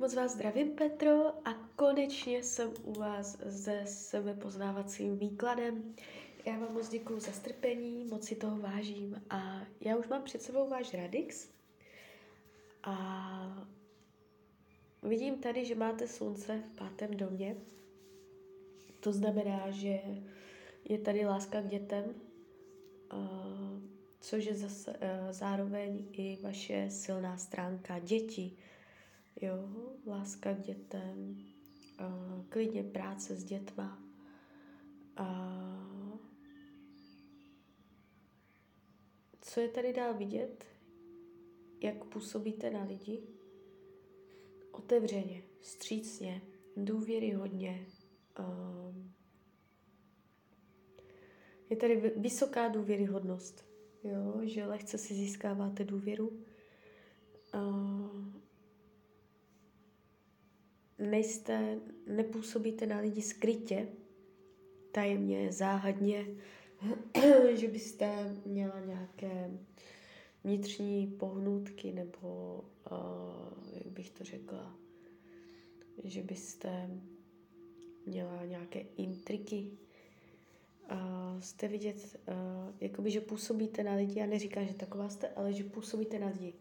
[0.00, 5.94] moc vás zdravím, Petro, a konečně jsem u vás se sebepoznávacím výkladem.
[6.46, 10.42] Já vám moc děkuji za strpení, moc si toho vážím a já už mám před
[10.42, 11.48] sebou váš Radix
[12.82, 13.66] a
[15.02, 17.56] vidím tady, že máte slunce v pátém domě.
[19.00, 20.00] To znamená, že
[20.84, 22.04] je tady láska k dětem,
[24.20, 28.56] což je zase, e, zároveň i vaše silná stránka děti,
[29.40, 29.68] Jo,
[30.06, 31.36] láska k dětem,
[32.48, 34.02] klidně práce s dětma.
[39.40, 40.64] Co je tady dál vidět?
[41.80, 43.22] Jak působíte na lidi?
[44.72, 46.42] Otevřeně, střícně,
[46.76, 47.86] důvěryhodně.
[51.70, 53.64] Je tady vysoká důvěryhodnost,
[54.04, 56.44] jo, že lehce si získáváte důvěru.
[57.54, 58.35] Uh,
[60.98, 63.88] nejste, nepůsobíte na lidi skrytě,
[64.92, 66.26] tajemně, záhadně,
[67.54, 69.50] že byste měla nějaké
[70.44, 74.76] vnitřní pohnutky nebo, uh, jak bych to řekla,
[76.04, 76.90] že byste
[78.06, 79.70] měla nějaké intriky.
[80.92, 85.52] Uh, jste vidět, uh, jakoby, že působíte na lidi, já neříkám, že taková jste, ale
[85.52, 86.54] že působíte na lidi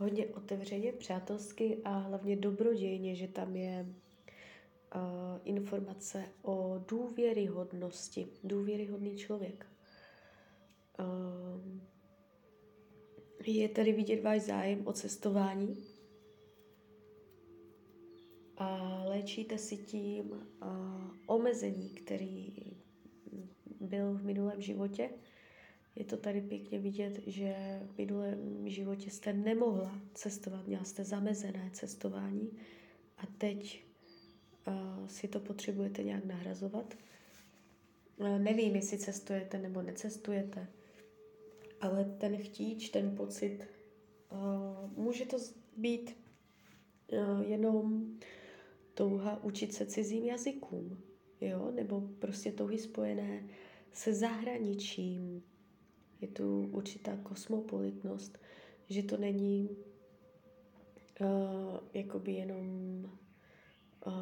[0.00, 3.86] hodně otevřeně, přátelsky a hlavně dobrodějně, že tam je
[4.94, 5.00] uh,
[5.44, 9.66] informace o důvěryhodnosti, důvěryhodný člověk.
[10.98, 11.80] Uh,
[13.46, 15.84] je tady vidět váš zájem o cestování.
[18.56, 20.40] A léčíte si tím uh,
[21.26, 22.52] omezení, který
[23.80, 25.10] byl v minulém životě
[25.96, 31.70] je to tady pěkně vidět, že v minulém životě jste nemohla cestovat, měla jste zamezené
[31.72, 32.50] cestování
[33.18, 33.84] a teď
[34.66, 36.94] uh, si to potřebujete nějak nahrazovat.
[38.16, 40.66] Uh, nevím, jestli cestujete nebo necestujete,
[41.80, 43.58] ale ten chtíč, ten pocit,
[44.32, 45.36] uh, může to
[45.76, 46.16] být
[47.12, 48.14] uh, jenom
[48.94, 51.02] touha učit se cizím jazykům,
[51.40, 51.70] jo?
[51.74, 53.48] nebo prostě touhy spojené
[53.92, 55.42] se zahraničím,
[56.20, 58.38] je tu určitá kosmopolitnost,
[58.88, 59.68] že to není
[61.20, 61.26] uh,
[61.94, 62.66] jakoby jenom,
[64.06, 64.12] uh,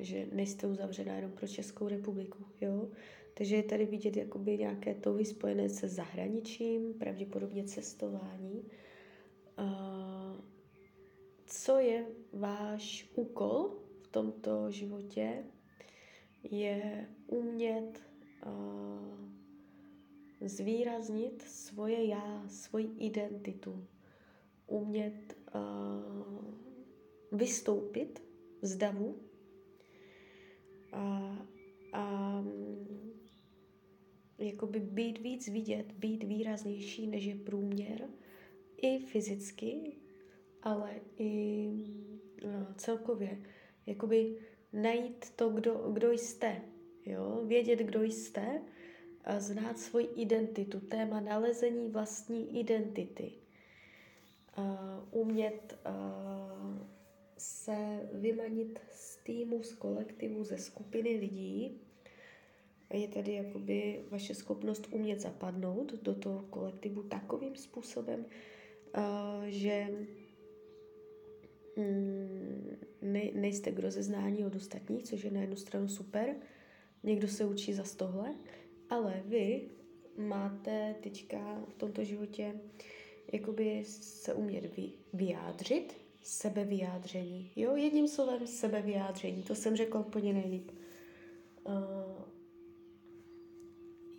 [0.00, 2.88] že nejste uzavřená jenom pro Českou republiku, jo.
[3.34, 8.64] Takže je tady vidět jakoby nějaké touhy spojené se zahraničím, pravděpodobně cestování.
[9.58, 10.36] Uh,
[11.46, 13.70] co je váš úkol
[14.02, 15.44] v tomto životě,
[16.42, 18.02] je umět
[18.46, 19.37] uh,
[20.40, 23.86] zvýraznit svoje já, svoji identitu,
[24.66, 26.44] umět uh,
[27.32, 28.22] vystoupit
[28.62, 29.18] z davu
[30.92, 31.36] a,
[31.92, 32.44] a
[34.38, 38.08] jakoby být víc vidět, být výraznější než je průměr,
[38.76, 39.96] i fyzicky,
[40.62, 41.70] ale i
[42.44, 43.42] no, celkově.
[43.86, 44.36] Jakoby
[44.72, 46.62] najít to, kdo, kdo jste.
[47.06, 47.42] Jo?
[47.46, 48.62] Vědět, kdo jste
[49.38, 53.32] znát svoji identitu, téma nalezení vlastní identity,
[55.10, 55.78] umět
[57.38, 61.80] se vymanit z týmu, z kolektivu, ze skupiny lidí.
[62.92, 68.26] Je tady jakoby vaše schopnost umět zapadnout do toho kolektivu takovým způsobem,
[69.46, 69.86] že
[71.76, 72.76] mm,
[73.34, 76.36] nejste k rozeznání od ostatních, což je na jednu stranu super.
[77.02, 78.34] Někdo se učí za tohle,
[78.90, 79.70] ale vy
[80.16, 82.60] máte teďka v tomto životě
[83.32, 84.76] jakoby se umět
[85.12, 87.52] vyjádřit, sebevyjádření.
[87.56, 90.70] Jo, jedním slovem sebevyjádření, to jsem řekla úplně nejlíp.
[91.64, 91.74] Uh,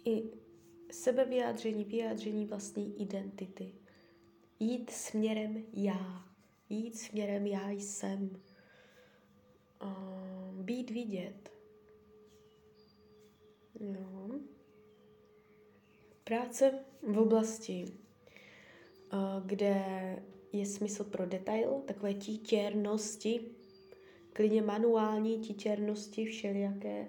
[0.06, 0.24] I
[0.92, 3.74] sebevyjádření, vyjádření vlastní identity.
[4.60, 6.26] Jít směrem já.
[6.70, 8.42] Jít směrem já jsem.
[9.84, 11.52] Uh, být vidět.
[13.80, 14.40] No
[16.30, 16.72] práce
[17.02, 19.76] v oblasti, eh, kde
[20.54, 23.42] je smysl pro detail, takové títěrnosti,
[24.34, 27.08] klidně manuální títěrnosti, všelijaké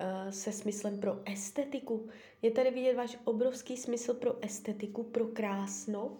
[0.00, 2.08] eh, se smyslem pro estetiku.
[2.42, 6.18] Je tady vidět váš obrovský smysl pro estetiku, pro krásno.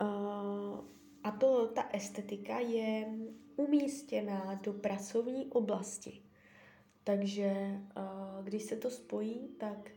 [0.00, 0.04] Eh,
[1.24, 3.06] a to, ta estetika je
[3.56, 6.22] umístěná do pracovní oblasti.
[7.04, 7.80] Takže
[8.42, 9.90] když se to spojí, tak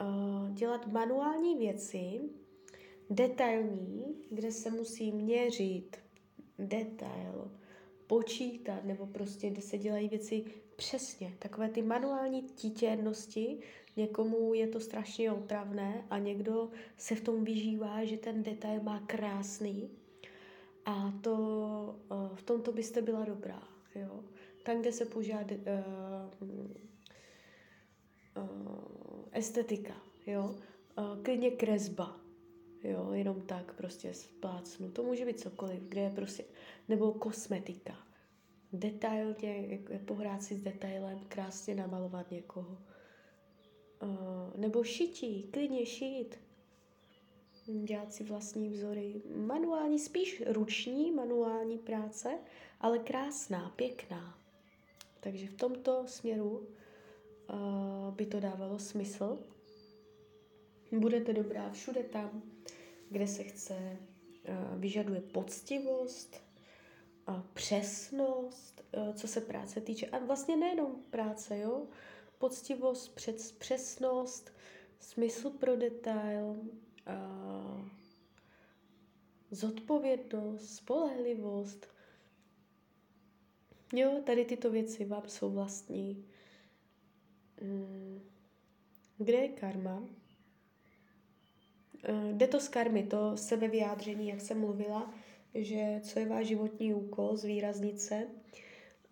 [0.00, 2.20] uh, dělat manuální věci,
[3.10, 5.96] detailní, kde se musí měřit
[6.58, 7.50] detail,
[8.06, 10.44] počítat, nebo prostě, kde se dělají věci
[10.76, 11.36] přesně.
[11.38, 13.58] Takové ty manuální títěrnosti,
[13.96, 19.00] někomu je to strašně otravné a někdo se v tom vyžívá, že ten detail má
[19.00, 19.90] krásný
[20.84, 21.34] a to
[22.10, 23.62] uh, v tomto byste byla dobrá,
[23.94, 24.24] jo.
[24.62, 25.46] Tam, kde se používá uh,
[28.36, 29.94] uh, estetika,
[30.26, 30.54] jo.
[30.98, 32.20] Uh, klidně kresba,
[32.82, 34.90] jo, jenom tak prostě splácnu.
[34.90, 36.44] To může být cokoliv, kde je prostě,
[36.88, 37.96] nebo kosmetika.
[38.72, 42.78] Detailně, pohrát si s detailem, krásně namalovat někoho.
[44.02, 46.38] Uh, nebo šití, klidně šít.
[47.84, 49.22] Dělat si vlastní vzory.
[49.36, 52.38] Manuální, spíš ruční manuální práce,
[52.80, 54.38] ale krásná, pěkná.
[55.20, 56.68] Takže v tomto směru
[58.10, 59.38] by to dávalo smysl.
[60.92, 62.42] Budete dobrá všude tam,
[63.10, 63.96] kde se chce,
[64.76, 66.42] vyžaduje poctivost,
[67.52, 68.84] přesnost,
[69.14, 70.06] co se práce týče.
[70.06, 71.86] A vlastně nejenom práce, jo?
[72.38, 74.52] Poctivost, přes, přesnost,
[75.00, 76.56] smysl pro detail,
[79.50, 81.86] zodpovědnost, spolehlivost.
[83.92, 86.26] Jo, tady tyto věci vám jsou vlastní.
[87.60, 88.20] Mm.
[89.18, 90.02] Kde je karma?
[92.04, 95.14] Eh, jde to z karmy, to sebevyjádření, jak jsem mluvila,
[95.54, 98.28] že co je váš životní úkol, zvýraznit se.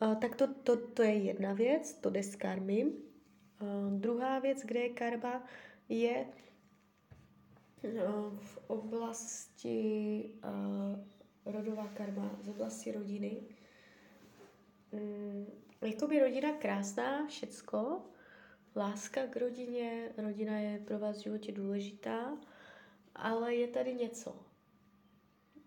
[0.02, 2.86] Eh, tak to, to, to je jedna věc, to jde z karmy.
[2.86, 3.64] Eh,
[3.98, 5.46] druhá věc, kde je karma,
[5.88, 6.26] je
[8.38, 10.30] v oblasti
[11.46, 13.42] rodová karma, z oblasti rodiny.
[14.92, 15.46] Mm,
[15.82, 18.02] jakoby rodina krásná, všecko,
[18.76, 22.38] láska k rodině, rodina je pro vás v životě důležitá,
[23.14, 24.36] ale je tady něco.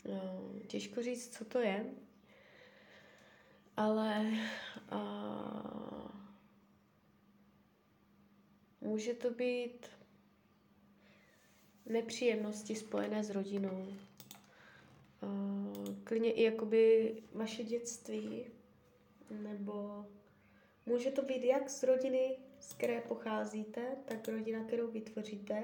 [0.10, 1.86] No, těžko říct, co to je,
[3.78, 4.32] ale
[4.92, 6.12] uh,
[8.82, 9.88] může to být
[11.86, 13.88] nepříjemnosti spojené s rodinou.
[15.24, 18.46] Uh, klidně i jakoby vaše dětství,
[19.30, 20.06] nebo
[20.86, 22.38] může to být jak z rodiny,
[22.68, 25.64] z které pocházíte, tak rodina, kterou vytvoříte,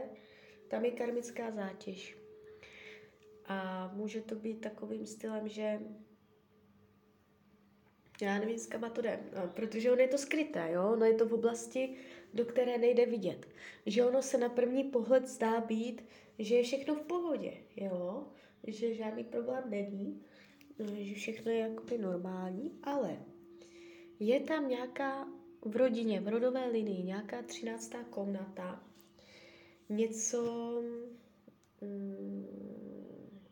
[0.68, 2.18] tam je karmická zátěž.
[3.46, 5.80] A může to být takovým stylem, že
[8.22, 10.92] já nevím, s kama to jde, no, protože ono je to skryté, jo?
[10.94, 11.96] ono je to v oblasti,
[12.34, 13.48] do které nejde vidět.
[13.86, 16.06] Že ono se na první pohled zdá být,
[16.40, 18.28] že je všechno v pohodě, jo?
[18.68, 20.24] že žádný problém není,
[21.00, 23.18] že všechno je jakoby normální, ale
[24.20, 25.28] je tam nějaká
[25.66, 28.84] v rodině, v rodové linii, nějaká třináctá komnata,
[29.90, 30.82] něco
[31.82, 32.48] mm,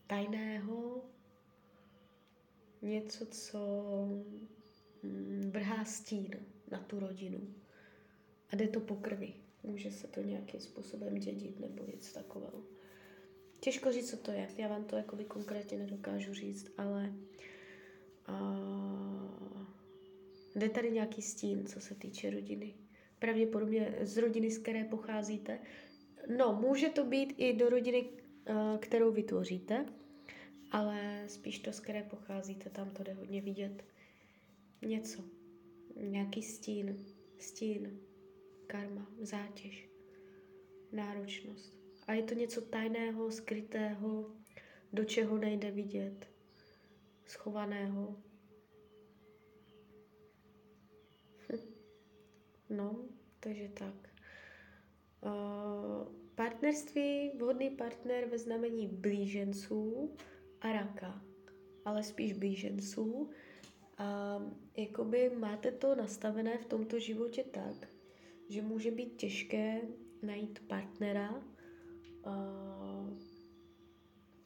[0.08, 1.04] tajného,
[2.82, 3.60] něco, co
[5.04, 6.30] mm, vrhá stín
[6.72, 7.40] na tu rodinu.
[8.50, 9.34] A jde to po krvi.
[9.64, 12.64] Může se to nějakým způsobem dědit nebo něco takového.
[13.60, 14.48] Těžko říct, co to je.
[14.58, 17.14] Já vám to jakoby konkrétně nedokážu říct, ale
[18.26, 18.62] a,
[20.56, 22.74] jde tady nějaký stín, co se týče rodiny.
[23.20, 25.60] Pravděpodobně z rodiny, z které pocházíte,
[26.38, 28.10] No, může to být i do rodiny,
[28.46, 29.86] eh, kterou vytvoříte,
[30.72, 33.86] ale spíš to, z které pocházíte, tam to jde hodně vidět.
[34.82, 35.24] Něco.
[35.96, 37.06] Nějaký stín.
[37.40, 38.00] Stín.
[38.68, 39.12] Karma.
[39.22, 39.90] Zátěž.
[40.92, 41.78] Náročnost.
[42.08, 44.32] A je to něco tajného, skrytého,
[44.94, 46.28] do čeho nejde vidět.
[47.26, 48.22] Schovaného.
[52.72, 52.96] No,
[53.40, 53.94] takže tak.
[55.22, 60.16] Uh, partnerství, vhodný partner ve znamení blíženců
[60.62, 61.22] a raka,
[61.86, 63.30] ale spíš blíženců.
[63.98, 64.40] A
[64.78, 67.88] jakoby máte to nastavené v tomto životě tak,
[68.50, 69.82] že může být těžké
[70.22, 71.32] najít partnera
[72.26, 73.18] uh,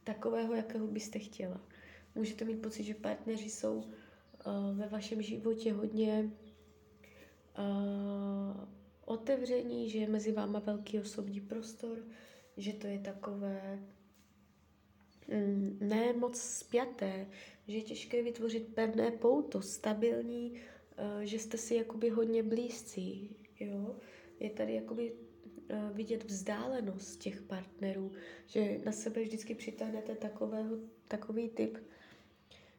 [0.03, 1.61] takového, jakého byste chtěla.
[2.15, 6.31] Můžete mít pocit, že partneři jsou uh, ve vašem životě hodně
[7.57, 8.67] uh,
[9.05, 11.97] otevření, že je mezi váma velký osobní prostor,
[12.57, 13.79] že to je takové
[15.27, 17.27] mm, ne moc spjaté,
[17.67, 20.61] že je těžké vytvořit pevné pouto, stabilní,
[20.97, 23.95] eh, že jste si jakoby hodně blízcí, jo.
[24.39, 25.13] Je tady jakoby
[25.69, 28.11] eh, vidět vzdálenost těch partnerů,
[28.45, 31.77] že na sebe vždycky přitáhnete takového, takový typ,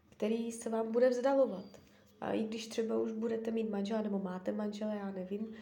[0.09, 1.86] který se vám bude vzdalovat.
[2.21, 5.55] A i když třeba už budete mít manžela nebo máte manžela, já nevím,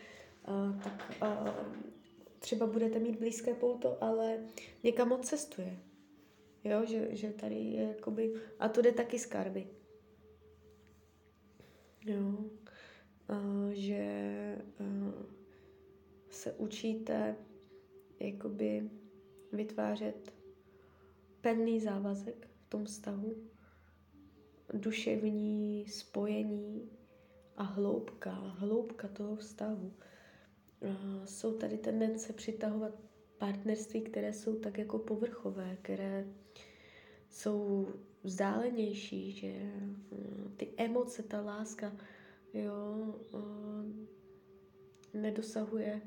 [0.82, 1.16] tak
[2.38, 4.38] třeba budete mít blízké pouto, ale
[4.82, 5.78] někam odcestuje.
[6.64, 9.66] Jo, že, že tady je jakoby, a to jde taky z karby.
[12.06, 12.44] Jo.
[13.30, 15.12] Uh, že uh,
[16.30, 17.36] se učíte
[18.20, 18.90] jakoby
[19.52, 20.32] vytvářet
[21.40, 23.36] pevný závazek v tom vztahu,
[24.74, 26.90] duševní spojení
[27.56, 29.92] a hloubka, hloubka toho vztahu.
[31.24, 32.94] Jsou tady tendence přitahovat
[33.38, 36.26] partnerství, které jsou tak jako povrchové, které
[37.30, 37.88] jsou
[38.22, 39.72] vzdálenější, že
[40.10, 41.96] uh, ty emoce, ta láska,
[42.54, 43.40] jo, uh,
[45.14, 46.00] nedosahuje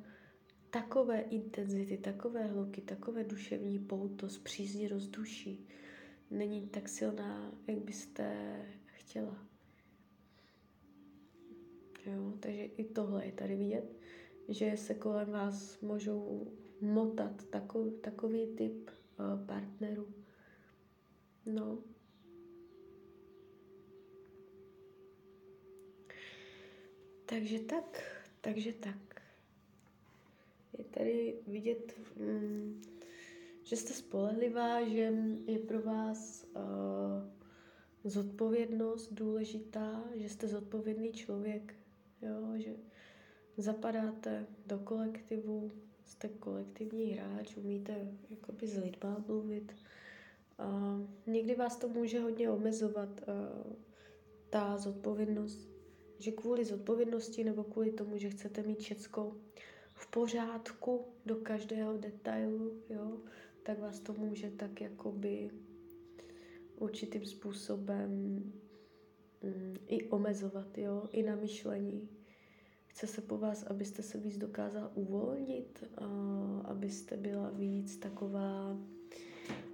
[0.69, 5.67] takové intenzity, takové hloubky, takové duševní pouto, přízně rozduší.
[6.31, 9.47] Není tak silná, jak byste chtěla.
[12.05, 13.95] Jo, takže i tohle je tady vidět,
[14.47, 20.07] že se kolem vás můžou motat takový, takový typ uh, partnerů.
[21.45, 21.77] No.
[27.25, 28.03] Takže tak,
[28.41, 29.21] takže tak.
[30.77, 32.81] Je tady vidět, mm,
[33.67, 35.13] že jste spolehlivá, že
[35.47, 36.61] je pro vás uh,
[38.03, 41.75] zodpovědnost důležitá, že jste zodpovědný člověk,
[42.21, 42.75] jo, že
[43.57, 45.71] zapadáte do kolektivu,
[46.05, 49.75] jste kolektivní hráč, umíte jakoby s lidma mluvit.
[50.57, 53.73] A někdy vás to může hodně omezovat, uh,
[54.49, 55.69] ta zodpovědnost,
[56.19, 59.35] že kvůli zodpovědnosti nebo kvůli tomu, že chcete mít všecko
[59.93, 63.17] v pořádku do každého detailu, jo,
[63.67, 65.51] tak vás to může tak jakoby
[66.75, 68.09] určitým způsobem
[69.43, 72.09] mm, i omezovat, jo, i na myšlení.
[72.87, 76.05] Chce se po vás, abyste se víc dokázala uvolnit, a
[76.65, 78.77] abyste byla víc taková,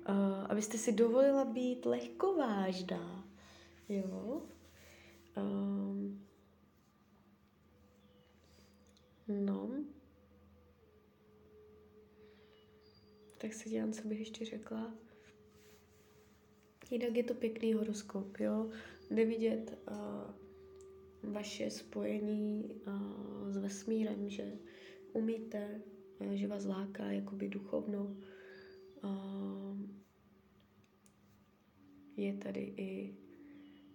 [0.06, 3.28] a abyste si dovolila být lehkovážná,
[3.90, 4.42] jo.
[5.38, 6.26] Um,
[9.28, 9.70] no.
[13.44, 14.94] Tak se dělám, co bych ještě řekla.
[16.92, 18.70] Jinak je to pěkný horoskop, jo.
[19.12, 24.54] Jde vidět uh, vaše spojení uh, s vesmírem, že
[25.14, 25.82] umíte,
[26.20, 28.18] uh, že vás láká jakoby duchovno.
[29.04, 29.80] Uh,
[32.18, 33.16] je tady i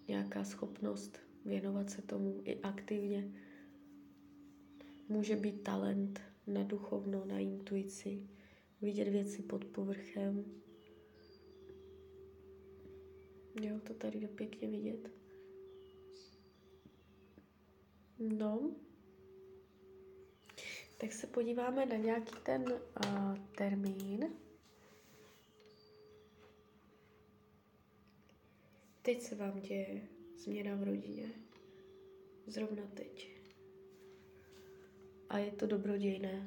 [0.09, 3.33] nějaká schopnost věnovat se tomu i aktivně.
[5.09, 8.28] Může být talent na duchovno, na intuici,
[8.80, 10.44] vidět věci pod povrchem,
[13.62, 15.11] Jo, to tady jde pěkně vidět.
[18.18, 18.70] No.
[20.99, 24.37] Tak se podíváme na nějaký ten uh, termín.
[29.02, 31.28] Teď se vám děje změna v rodině.
[32.47, 33.30] Zrovna teď.
[35.28, 36.47] A je to dobrodějné.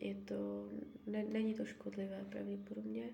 [0.00, 0.68] Je to,
[1.06, 3.10] ne, není to škodlivé pravděpodobně.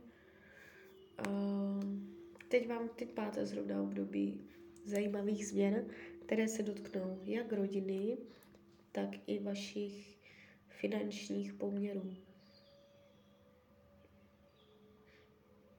[1.29, 2.11] Uh,
[2.51, 4.41] Teď vám teď máte zrovna období
[4.85, 5.87] zajímavých změn,
[6.27, 8.19] které se dotknou jak rodiny,
[8.93, 10.19] tak i vašich
[10.69, 12.15] finančních poměrů.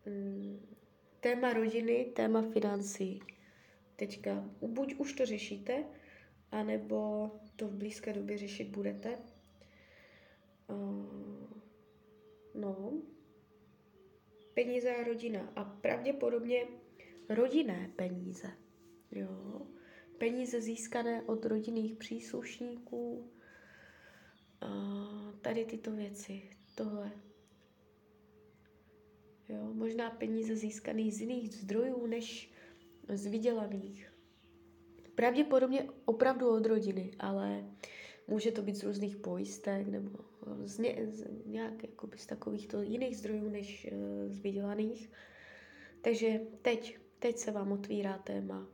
[0.06, 0.60] Mm,
[1.20, 3.20] téma rodiny, téma financí.
[3.96, 5.84] Teďka buď už to řešíte,
[6.52, 9.18] anebo to v blízké době řešit budete.
[10.72, 11.62] Uh,
[12.56, 13.02] no,
[14.54, 15.54] peníze a rodina.
[15.56, 16.68] A pravděpodobně
[17.30, 18.48] rodinné peníze.
[19.12, 19.62] Jo?
[20.18, 23.32] Peníze získané od rodinných příslušníků.
[24.62, 24.70] A
[25.42, 26.50] tady tyto věci.
[26.76, 27.12] Tohle.
[29.50, 29.74] Jo?
[29.74, 32.52] Možná peníze získané z jiných zdrojů než
[33.10, 34.14] z vydělaných.
[35.16, 37.66] Pravděpodobně opravdu od rodiny, ale
[38.32, 40.20] může to být z různých pojistek nebo
[40.64, 45.12] z, ně, z nějak jakoby z takovýchto jiných zdrojů než uh, z vydělaných.
[46.02, 48.68] Takže teď, teď se vám otvírá téma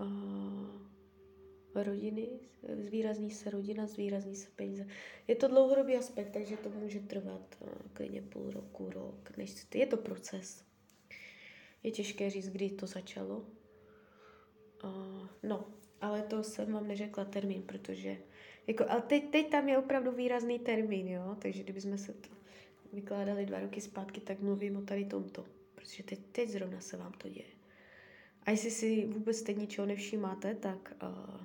[0.00, 2.28] uh, rodiny,
[2.84, 4.86] zvýrazní se rodina, zvýrazní se peníze.
[5.26, 9.86] Je to dlouhodobý aspekt, takže to může trvat uh, klidně půl roku, rok, než je
[9.86, 10.64] to proces.
[11.82, 13.46] Je těžké říct, kdy to začalo.
[14.84, 15.64] Uh, no,
[16.00, 18.16] ale to jsem vám neřekla termín, protože
[18.66, 21.36] jako, ale teď, teď tam je opravdu výrazný termín, jo?
[21.38, 22.28] Takže kdybychom se to
[22.92, 25.44] vykládali dva roky zpátky, tak mluvím o tady tomto.
[25.74, 27.48] Protože teď, teď zrovna se vám to děje.
[28.42, 31.40] A jestli si vůbec teď ničeho nevšímáte, tak uh,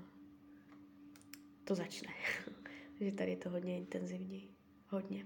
[1.63, 2.09] to začne.
[2.97, 4.49] Takže tady je to hodně intenzivní.
[4.89, 5.25] Hodně.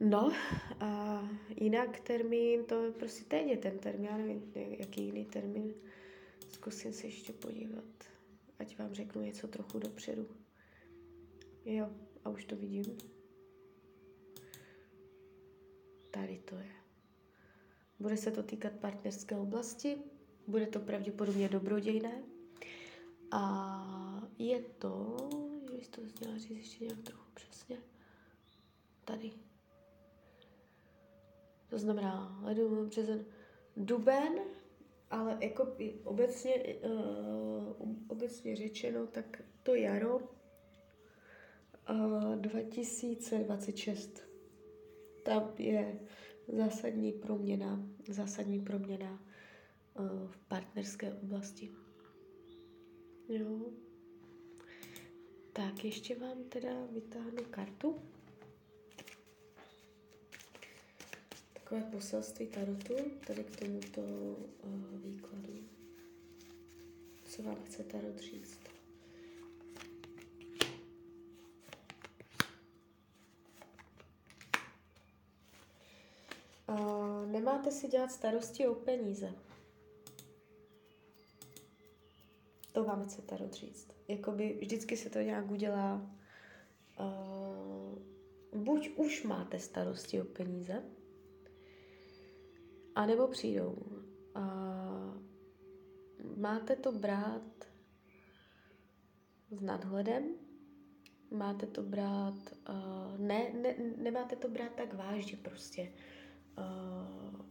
[0.00, 0.32] No,
[0.80, 1.22] a
[1.56, 5.74] jinak termín, to prostě teď je ten termín, já nevím, jaký jiný termín
[6.52, 7.84] zkusím se ještě podívat,
[8.58, 10.28] ať vám řeknu něco trochu dopředu.
[11.64, 11.90] Jo,
[12.24, 12.98] a už to vidím.
[16.10, 16.72] Tady to je.
[17.98, 19.96] Bude se to týkat partnerské oblasti,
[20.46, 22.22] bude to pravděpodobně dobrodějné.
[23.30, 25.16] A je to,
[25.80, 27.78] že to měla říct ještě nějak trochu přesně,
[29.04, 29.32] tady.
[31.68, 33.24] To znamená ledu, březen,
[33.76, 34.32] duben,
[35.12, 36.54] ale jako obecně,
[36.84, 40.18] uh, obecně řečeno, tak to jaro
[41.90, 44.20] uh, 2026.
[45.24, 46.00] Tam je
[46.48, 49.12] zásadní proměna, zásadní proměna
[49.98, 51.70] uh, v partnerské oblasti.
[53.28, 53.60] Jo.
[55.52, 58.02] Tak ještě vám teda vytáhnu kartu.
[61.72, 62.94] Takové poselství tarotu
[63.26, 65.52] tady k tomuto uh, výkladu.
[67.24, 68.58] Co vám chce tarot říct?
[77.26, 79.32] Nemáte si dělat starosti o peníze.
[82.72, 83.88] To vám chce Tarot říct.
[84.08, 86.10] Jakoby vždycky se to nějak udělá.
[87.00, 87.98] Uh,
[88.62, 90.82] buď už máte starosti o peníze,
[92.94, 93.76] anebo přijdou.
[94.36, 95.22] Uh,
[96.36, 97.64] máte to brát
[99.50, 100.34] s nadhledem,
[101.30, 102.34] máte to brát,
[102.68, 105.92] uh, ne, ne, nemáte to brát tak vážně prostě.
[106.58, 107.46] Uh,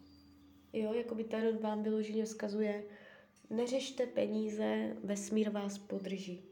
[0.73, 2.83] jo, jako by Tarot vám vyloženě vzkazuje,
[3.49, 6.43] neřešte peníze, vesmír vás podrží.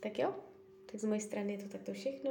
[0.00, 0.34] Tak jo,
[0.86, 2.30] tak z mojej strany je to takto všechno.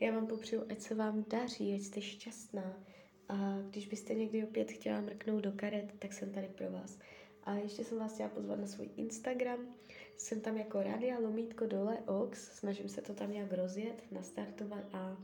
[0.00, 2.84] Já vám popřeju, ať se vám daří, ať jste šťastná.
[3.28, 6.98] A když byste někdy opět chtěla mrknout do karet, tak jsem tady pro vás.
[7.42, 9.74] A ještě jsem vás chtěla pozvat na svůj Instagram.
[10.16, 12.58] Jsem tam jako Radia Lomítko dole Ox.
[12.58, 15.16] Snažím se to tam nějak rozjet, nastartovat a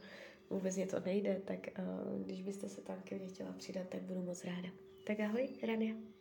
[0.50, 4.02] vůbec mě to nejde, tak uh, když byste se tam ke mně chtěla přidat, tak
[4.02, 4.68] budu moc ráda.
[5.04, 6.11] Tak ahoj, Rania.